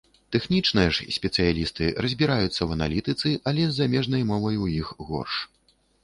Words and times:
Тэхнічныя 0.33 0.91
ж 0.97 1.11
спецыялісты 1.17 1.89
разбіраюцца 2.05 2.55
ў 2.63 2.69
аналітыцы, 2.77 3.29
але 3.51 3.67
з 3.67 3.73
замежнай 3.81 4.23
мовай 4.31 4.55
у 4.63 4.71
іх 4.79 4.87
горш. 5.11 5.35